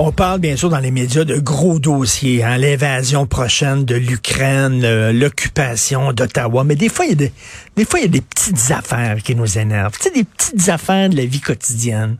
[0.00, 4.84] On parle bien sûr dans les médias de gros dossiers, hein, l'invasion prochaine de l'Ukraine,
[4.84, 7.32] euh, l'occupation d'Ottawa, mais des fois il y a des,
[7.74, 10.68] des fois il y a des petites affaires qui nous énervent, tu sais des petites
[10.68, 12.16] affaires de la vie quotidienne.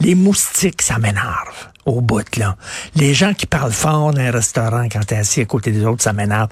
[0.00, 2.56] Les moustiques, ça m'énerve au bout là.
[2.94, 6.02] Les gens qui parlent fort dans un restaurant quand t'es assis à côté des autres,
[6.02, 6.48] ça m'énerve.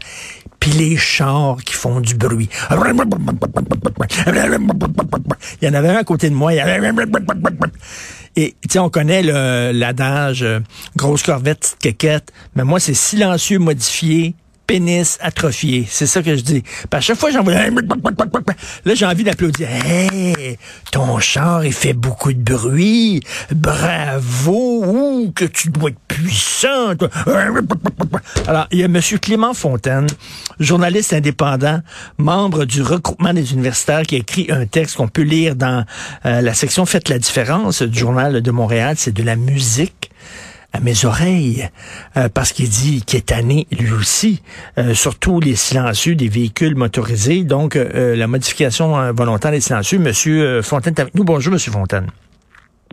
[0.58, 2.48] Puis les chars qui font du bruit.
[5.60, 6.52] Il y en avait un à côté de moi.
[8.36, 9.22] Et tu sais, on connaît
[9.72, 10.60] l'adage euh,
[10.96, 14.34] grosse corvette, petite quéquette, mais moi, c'est silencieux modifié,
[14.72, 15.86] pénis atrophié.
[15.86, 16.62] C'est ça que je dis.
[16.90, 17.44] À chaque fois, j'en.
[17.44, 19.68] Là, j'ai envie d'applaudir.
[19.68, 20.56] Hey,
[20.90, 23.20] ton char, il fait beaucoup de bruit.
[23.54, 24.82] Bravo.
[24.82, 26.94] Ouh, que tu dois être puissant.
[28.48, 28.98] Alors, il y a M.
[29.20, 30.06] Clément Fontaine,
[30.58, 31.80] journaliste indépendant,
[32.16, 35.84] membre du regroupement des universitaires, qui a écrit un texte qu'on peut lire dans
[36.24, 38.94] euh, la section Faites la différence du journal de Montréal.
[38.96, 40.11] C'est de la musique
[40.72, 41.68] à mes oreilles,
[42.16, 44.42] euh, parce qu'il dit qu'il est tanné lui aussi,
[44.78, 49.98] euh, surtout les silencieux des véhicules motorisés, donc euh, la modification volontaire des silencieux.
[49.98, 51.24] Monsieur Fontaine est avec nous.
[51.24, 52.06] Bonjour, Monsieur Fontaine.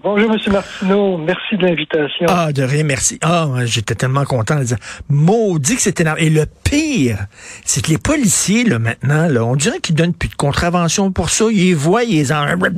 [0.01, 1.17] Bonjour, Monsieur Martineau.
[1.17, 2.25] Merci de l'invitation.
[2.29, 3.19] Ah, de rien, merci.
[3.21, 4.77] Ah, j'étais tellement content de dire.
[5.09, 6.19] Maudit que c'était énorme.
[6.19, 7.17] Et le pire,
[7.65, 11.29] c'est que les policiers, là, maintenant, là, on dirait qu'ils donnent plus de contraventions pour
[11.29, 11.45] ça.
[11.51, 12.45] Ils voient, ils en...
[12.57, 12.73] Puis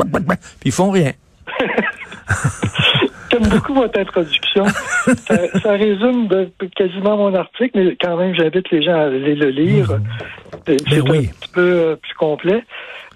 [0.65, 1.11] ils font rien.
[3.41, 4.65] J'aime beaucoup votre introduction.
[5.05, 6.27] ça, résume
[6.75, 9.91] quasiment mon article, mais quand même, j'invite les gens à aller le lire.
[9.91, 10.03] Mmh.
[10.67, 12.63] C'est un petit peu euh, plus complet.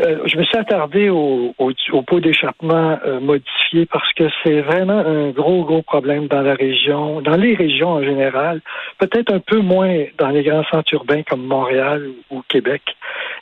[0.01, 4.99] Euh, je me suis attardé au, au, pot d'échappement euh, modifié parce que c'est vraiment
[4.99, 8.61] un gros, gros problème dans la région, dans les régions en général,
[8.97, 12.81] peut-être un peu moins dans les grands centres urbains comme Montréal ou Québec.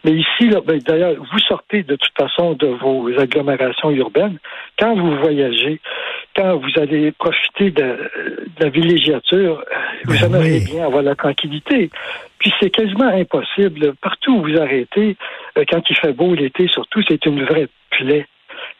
[0.03, 4.37] Mais ici, ben, d'ailleurs, vous sortez de toute façon de vos agglomérations urbaines.
[4.77, 5.79] Quand vous voyagez,
[6.35, 8.09] quand vous allez profiter de,
[8.59, 9.63] la villégiature,
[10.05, 11.89] vous ben aimeriez bien avoir la tranquillité.
[12.39, 13.93] Puis c'est quasiment impossible.
[14.01, 15.15] Partout où vous arrêtez,
[15.57, 18.27] euh, quand il fait beau l'été, surtout, c'est une vraie plaie.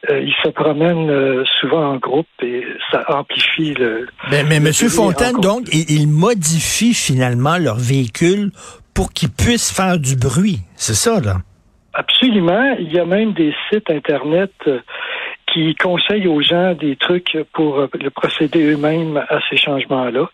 [0.10, 4.08] Euh, ils se promènent euh, souvent en groupe et ça amplifie le.
[4.30, 4.90] Ben, mais, mais M.
[4.90, 8.52] Fontaine, donc, ils modifient finalement leur véhicule
[8.94, 10.60] pour qu'ils puissent faire du bruit.
[10.76, 11.38] C'est ça, là?
[11.94, 12.76] Absolument.
[12.80, 14.52] Il y a même des sites Internet
[15.54, 20.30] qui conseillent aux gens des trucs pour le procéder eux-mêmes à ces changements-là.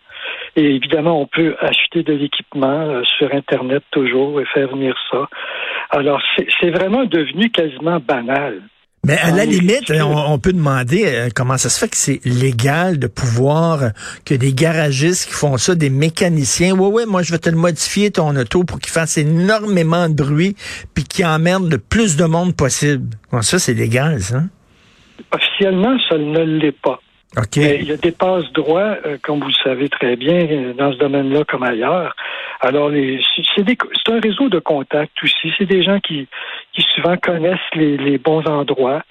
[0.56, 5.28] Et évidemment, on peut acheter de l'équipement euh, sur Internet toujours et faire venir ça.
[5.92, 6.22] Alors,
[6.60, 8.62] c'est vraiment devenu quasiment banal.
[9.06, 13.00] Mais à la limite, on, peut demander euh, comment ça se fait que c'est légal
[13.00, 13.90] de pouvoir, euh,
[14.26, 17.56] que des garagistes qui font ça, des mécaniciens, ouais, ouais, moi je vais te le
[17.56, 20.56] modifier ton auto pour qu'il fasse énormément de bruit
[20.94, 23.16] puis qu'il emmerde le plus de monde possible.
[23.32, 24.42] Bon, ça, c'est légal, ça?
[25.32, 27.00] Officiellement, ça ne l'est pas.
[27.58, 30.92] Mais il y a des passes droits, euh, comme vous le savez très bien, dans
[30.92, 32.16] ce domaine-là comme ailleurs.
[32.62, 35.54] Alors, c'est un réseau de contacts aussi.
[35.58, 36.28] C'est des gens qui,
[36.74, 39.04] qui souvent connaissent les, les bons endroits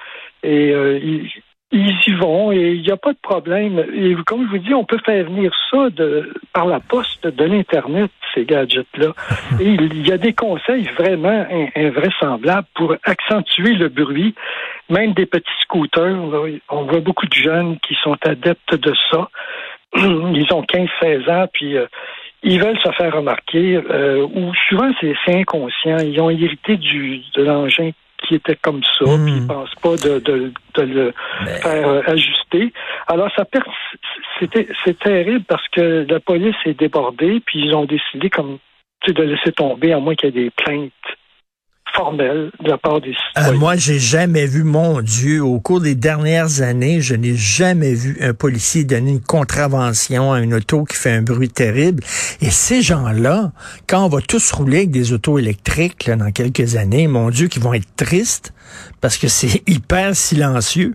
[0.42, 1.30] et euh, ils,
[1.70, 3.84] ils y vont et il n'y a pas de problème.
[3.94, 7.44] Et comme je vous dis, on peut faire venir ça de, par la poste de
[7.44, 9.12] l'Internet, ces gadgets-là.
[9.60, 11.46] Et il y a des conseils vraiment
[11.76, 14.34] invraisemblables pour accentuer le bruit,
[14.88, 16.16] même des petits scooters.
[16.70, 19.28] On voit beaucoup de jeunes qui sont adeptes de ça.
[19.96, 21.86] Ils ont 15-16 ans, puis euh,
[22.42, 25.98] ils veulent se faire remarquer, euh, ou souvent c'est inconscient.
[25.98, 27.90] Ils ont hérité du, de l'engin
[28.28, 29.46] qui était comme ça, puis ils ne hmm.
[29.46, 31.14] pensent pas de, de, de le
[31.62, 32.72] faire euh, ajuster.
[33.06, 33.44] Alors, ça
[34.38, 38.58] c'était c'est terrible parce que la police est débordée, puis ils ont décidé comme
[39.06, 40.92] de laisser tomber, à moins qu'il y ait des plaintes
[41.98, 43.58] formelle de la part des euh, citoyens.
[43.58, 48.16] moi, j'ai jamais vu, mon Dieu, au cours des dernières années, je n'ai jamais vu
[48.20, 52.02] un policier donner une contravention à une auto qui fait un bruit terrible.
[52.40, 53.52] Et ces gens-là,
[53.88, 57.48] quand on va tous rouler avec des autos électriques là, dans quelques années, mon Dieu,
[57.48, 58.54] qui vont être tristes
[59.00, 60.94] parce que c'est hyper silencieux.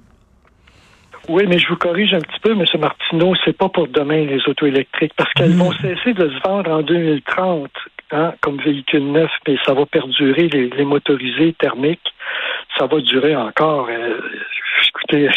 [1.30, 2.66] Oui, mais je vous corrige un petit peu, M.
[2.80, 5.58] Martineau, c'est pas pour demain les autos électriques, parce qu'elles hmm.
[5.58, 7.70] vont cesser de se vendre en 2030
[8.14, 12.14] hein, comme véhicule neuf, mais ça va perdurer les, motorisés thermiques.
[12.78, 13.88] Ça va durer encore.
[13.90, 14.20] Euh,
[14.88, 15.30] écoutez,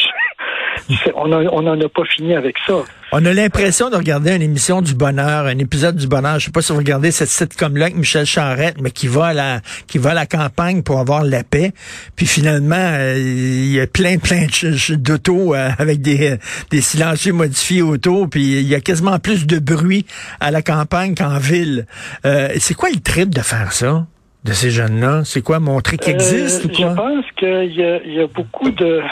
[1.15, 2.75] on n'en a pas fini avec ça.
[3.13, 6.41] On a l'impression de regarder une émission du bonheur, un épisode du bonheur.
[6.41, 9.33] Je sais pas si vous regardez cette sitcom-là avec Michel Charette, mais qui va à
[9.33, 11.73] la, qui va à la campagne pour avoir la paix.
[12.17, 14.47] Puis finalement, euh, il y a plein, plein
[14.91, 16.37] d'autos euh, avec des,
[16.71, 18.29] des silencieux modifiés autour.
[18.29, 20.05] Puis il y a quasiment plus de bruit
[20.41, 21.87] à la campagne qu'en ville.
[22.25, 24.07] Euh, c'est quoi le trip de faire ça?
[24.45, 25.23] de ces jeunes-là?
[25.25, 26.91] C'est quoi, montrer qu'ils existent ou quoi?
[26.91, 29.03] Je pense qu'il y, y, a beaucoup de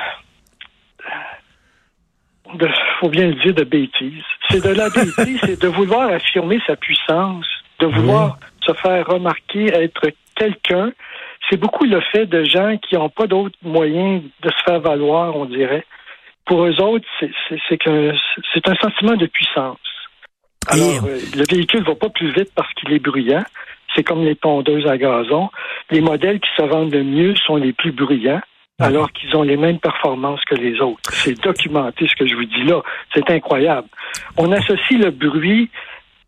[2.55, 2.69] de,
[3.01, 4.23] faut bien le dire, de bêtises.
[4.51, 7.47] C'est de la bêtise, c'est de vouloir affirmer sa puissance,
[7.81, 10.93] de vouloir se faire remarquer, être quelqu'un.
[11.49, 15.37] C'est beaucoup le fait de gens qui n'ont pas d'autres moyens de se faire valoir,
[15.37, 15.85] on dirait.
[16.47, 17.07] Pour eux autres,
[17.69, 18.13] c'est que
[18.53, 19.79] c'est un sentiment de puissance.
[20.67, 23.45] Alors, euh, le véhicule ne va pas plus vite parce qu'il est bruyant.
[23.95, 25.51] C'est comme les tondeuses à gazon.
[25.91, 28.41] Les modèles qui se vendent le mieux sont les plus bruyants
[28.81, 31.13] alors qu'ils ont les mêmes performances que les autres.
[31.13, 32.83] C'est documenté ce que je vous dis là.
[33.15, 33.89] C'est incroyable.
[34.37, 35.71] On associe le bruit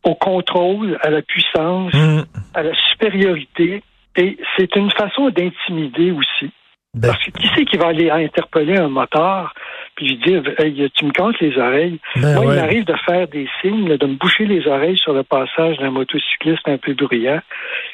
[0.04, 2.22] au contrôle, à la puissance, mm.
[2.54, 3.82] à la supériorité,
[4.16, 6.52] et c'est une façon d'intimider aussi.
[6.94, 7.08] Ben.
[7.08, 9.52] Parce que qui c'est qui va aller interpeller un moteur
[9.96, 11.98] puis je dis, hey, tu me casses les oreilles.
[12.16, 15.22] Ben Moi, il m'arrive de faire des signes, de me boucher les oreilles sur le
[15.22, 17.40] passage d'un motocycliste un peu bruyant.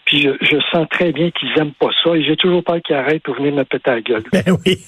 [0.04, 3.22] Puis je, sens très bien qu'ils aiment pas ça et j'ai toujours peur qu'ils arrêtent
[3.22, 4.22] pour venir me péter la gueule.
[4.32, 4.78] Ben oui.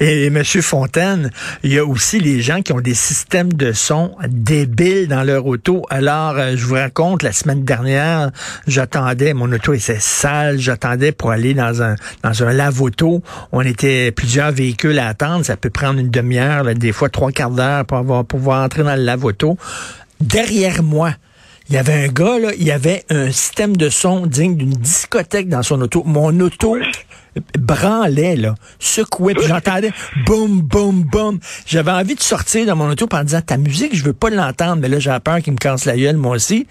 [0.00, 0.44] Et, M.
[0.44, 1.30] Fontaine,
[1.64, 5.46] il y a aussi les gens qui ont des systèmes de son débiles dans leur
[5.46, 5.82] auto.
[5.90, 8.30] Alors, euh, je vous raconte, la semaine dernière,
[8.68, 13.22] j'attendais, mon auto était sale, j'attendais pour aller dans un dans un lave-auto.
[13.52, 16.35] On était plusieurs véhicules à attendre, ça peut prendre une demi
[16.74, 19.56] des fois trois quarts d'heure pour avoir, pouvoir entrer dans le lave-auto.
[20.20, 21.12] Derrière moi,
[21.68, 24.70] il y avait un gars, là, il y avait un système de son digne d'une
[24.70, 26.04] discothèque dans son auto.
[26.06, 26.76] Mon auto
[27.58, 29.92] branlait, là, secouait, puis j'entendais
[30.26, 31.38] boum, boum, boum.
[31.66, 34.76] J'avais envie de sortir dans mon auto en disant, ta musique, je veux pas l'entendre,
[34.80, 36.66] mais là, j'ai peur qu'il me casse la gueule, moi aussi.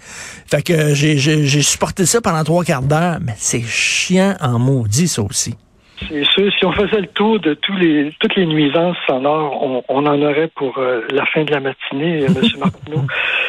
[0.50, 5.22] Fait que j'ai supporté ça pendant trois quarts d'heure, mais c'est chiant en maudit, ça
[5.22, 5.54] aussi.
[6.08, 9.82] C'est sûr, si on faisait le tour de tous les, toutes les nuisances sonores, on,
[9.88, 12.34] on en aurait pour euh, la fin de la matinée, euh, M.
[12.58, 13.06] Martineau.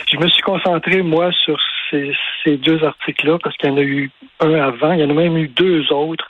[0.09, 1.59] Je me suis concentré, moi, sur
[1.89, 2.13] ces,
[2.43, 4.09] ces deux articles-là, parce qu'il y en a eu
[4.39, 6.27] un avant, il y en a même eu deux autres.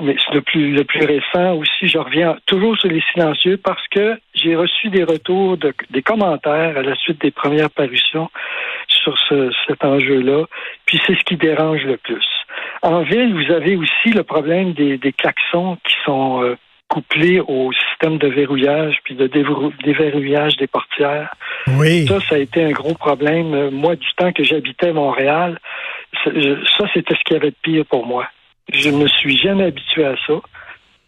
[0.00, 4.18] Mais le plus, le plus récent aussi, je reviens toujours sur les silencieux parce que
[4.34, 8.30] j'ai reçu des retours, de, des commentaires à la suite des premières parutions
[8.86, 10.44] sur ce, cet enjeu-là.
[10.84, 12.26] Puis c'est ce qui dérange le plus.
[12.82, 16.56] En ville, vous avez aussi le problème des, des klaxons qui sont euh,
[16.88, 21.34] couplés au système de verrouillage puis de déverrouillage des portières.
[21.66, 22.06] Oui.
[22.06, 23.54] Ça, ça a été un gros problème.
[23.54, 25.58] Euh, moi, du temps que j'habitais Montréal,
[26.24, 28.26] ça, c'était ce qu'il y avait de pire pour moi.
[28.72, 30.34] Je ne me suis jamais habitué à ça.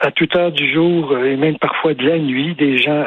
[0.00, 3.04] À toute heure du jour euh, et même parfois de la nuit, des gens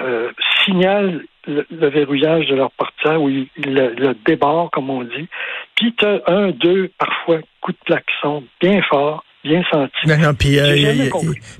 [0.63, 5.27] signalent le, verrouillage de leur portière ou le, le comme on dit.
[5.75, 10.07] Puis tu as un, deux, parfois, coups de klaxon bien fort bien senti.
[10.07, 11.09] Non, non, puis, euh,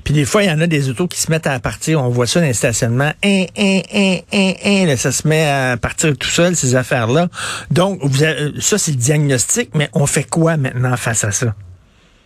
[0.04, 2.00] puis des fois, il y en a des autos qui se mettent à partir.
[2.00, 3.12] On voit ça dans les stationnements.
[3.22, 7.28] Un, un, un, là, ça se met à partir tout seul, ces affaires-là.
[7.70, 8.24] Donc, vous
[8.60, 11.54] ça, c'est le diagnostic, mais on fait quoi maintenant face à ça?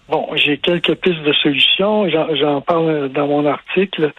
[0.08, 2.08] Bon, j'ai quelques pistes de solutions.
[2.08, 4.12] J'en parle dans mon article.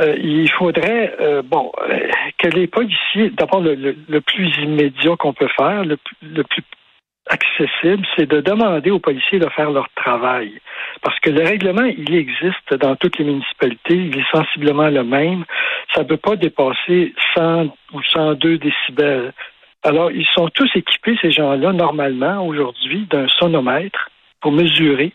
[0.00, 2.08] Euh, il faudrait, euh, bon, euh,
[2.38, 6.62] que les policiers, d'abord le, le, plus immédiat qu'on peut faire, le, le plus
[7.30, 10.60] accessible, c'est de demander aux policiers de faire leur travail.
[11.00, 15.44] Parce que le règlement, il existe dans toutes les municipalités, il est sensiblement le même.
[15.94, 19.32] Ça ne peut pas dépasser 100 ou 102 décibels.
[19.84, 24.10] Alors, ils sont tous équipés, ces gens-là, normalement, aujourd'hui, d'un sonomètre
[24.40, 25.12] pour mesurer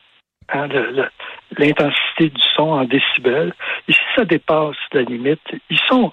[0.51, 0.67] Hein,
[1.57, 3.53] l'intensité du son en décibels.
[3.87, 6.11] Et si ça dépasse la limite, ils sont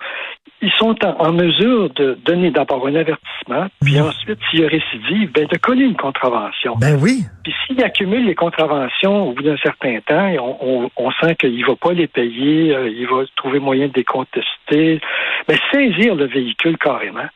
[0.62, 4.04] ils sont en, mesure de donner d'abord un avertissement, puis mmh.
[4.04, 6.76] ensuite, s'il y a récidive, ben, de coller une contravention.
[6.76, 7.24] Ben oui.
[7.44, 11.66] Puis s'il accumule les contraventions au bout d'un certain temps, on, on, sent qu'il ne
[11.66, 15.00] va pas les payer, euh, il va trouver moyen de les contester,
[15.46, 17.28] mais saisir le véhicule carrément.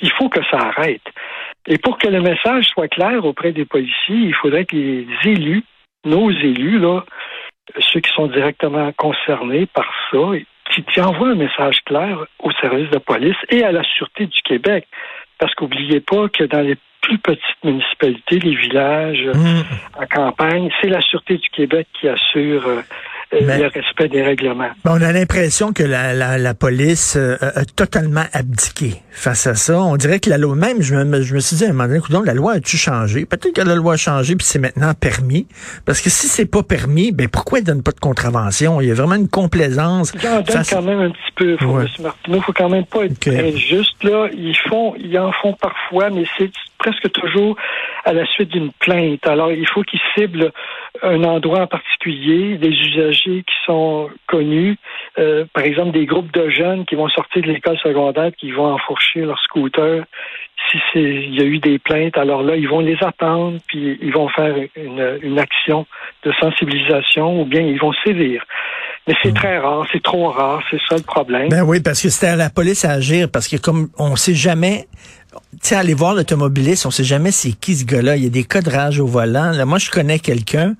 [0.00, 1.04] Il faut que ça arrête.
[1.66, 5.64] Et pour que le message soit clair auprès des policiers, il faudrait que les élus
[6.06, 7.04] nos élus, là,
[7.80, 10.18] ceux qui sont directement concernés par ça,
[10.72, 14.40] qui, qui envoient un message clair au service de police et à la Sûreté du
[14.42, 14.86] Québec.
[15.38, 20.00] Parce qu'oubliez pas que dans les plus petites municipalités, les villages, mmh.
[20.02, 22.82] en campagne, c'est la Sûreté du Québec qui assure
[23.32, 24.70] euh, le respect des règlements.
[24.84, 29.80] on a l'impression que la, la, la police a totalement abdiqué face à ça.
[29.80, 31.88] On dirait que la loi, même, je me, je me suis dit à un moment
[31.88, 33.26] donné, la loi a-tu changé?
[33.26, 35.46] Peut-être que la loi a changé puis c'est maintenant permis.
[35.84, 38.80] Parce que si c'est pas permis, ben pourquoi ils donnent pas de contravention?
[38.80, 40.12] Il y a vraiment une complaisance.
[40.14, 41.88] Ils en donnent quand même un petit peu, faut, M.
[42.00, 42.40] Martineau.
[42.42, 44.28] faut quand même pas être injuste, là.
[44.32, 47.56] Ils font, ils en font parfois, mais c'est presque toujours
[48.06, 49.26] à la suite d'une plainte.
[49.26, 50.52] Alors, il faut qu'ils ciblent
[51.02, 54.76] un endroit en particulier, des usagers qui sont connus,
[55.18, 58.72] euh, par exemple des groupes de jeunes qui vont sortir de l'école secondaire, qui vont
[58.72, 60.04] enfourcher leur scooter.
[60.70, 64.12] Si il y a eu des plaintes, alors là, ils vont les attendre, puis ils
[64.12, 65.84] vont faire une, une action
[66.22, 68.44] de sensibilisation ou bien ils vont sévir.
[69.06, 69.34] Mais c'est hmm.
[69.34, 71.48] très rare, c'est trop rare, c'est ça le problème.
[71.48, 74.34] Ben oui, parce que c'était à la police à agir, parce que comme on sait
[74.34, 74.88] jamais,
[75.62, 78.16] tu aller voir l'automobiliste, on sait jamais c'est qui ce gars-là.
[78.16, 79.50] Il y a des codrages au volant.
[79.50, 80.74] Là, moi, je connais quelqu'un.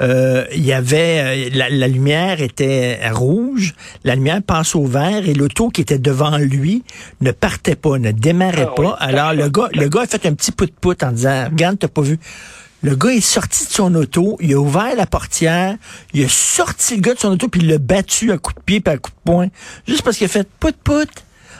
[0.00, 3.74] Euh, il y avait euh, la, lumière était rouge,
[4.04, 6.82] la lumière passe au vert et l'auto qui était devant lui
[7.20, 8.96] ne partait pas, ne démarrait ah pas.
[9.00, 10.72] Alors le gars, le gars a fait un petit put
[11.02, 12.18] en disant, regarde, t'as pas vu.
[12.82, 15.76] Le gars est sorti de son auto, il a ouvert la portière,
[16.14, 18.60] il a sorti le gars de son auto puis il l'a battu à coup de
[18.60, 19.48] pied et à coup de poing,
[19.86, 20.72] juste parce qu'il a fait put.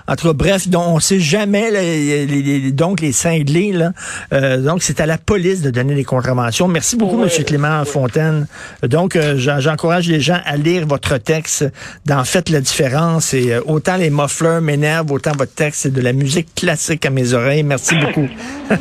[0.08, 3.92] En tout cas, bref, donc, on sait jamais, les, donc les cinglés, là.
[4.32, 6.66] Euh, donc, c'est à la police de donner les contraventions.
[6.66, 7.28] Merci beaucoup, M.
[7.44, 8.46] Clément Fontaine.
[8.82, 11.64] Donc, euh, j'encourage les gens à lire votre texte
[12.04, 13.32] dans Faites la différence.
[13.32, 17.10] Et euh, autant les mufflers m'énervent, autant votre texte, c'est de la musique classique à
[17.10, 17.62] mes oreilles.
[17.62, 18.28] Merci beaucoup.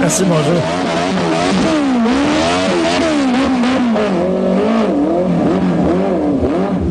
[0.00, 0.62] Merci, bonjour.